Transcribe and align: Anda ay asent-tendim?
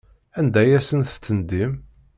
Anda 0.39 0.59
ay 0.61 0.71
asent-tendim? 0.79 1.73